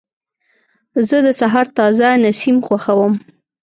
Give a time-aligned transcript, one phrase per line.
[1.07, 3.13] زه د سهار تازه نسیم خوښوم.